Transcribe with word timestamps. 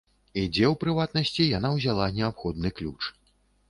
І 0.43 0.45
дзе, 0.53 0.63
у 0.71 0.77
прыватнасці, 0.85 1.47
яна 1.57 1.73
ўзяла 1.79 2.11
неабходны 2.19 2.77
ключ. 2.81 3.01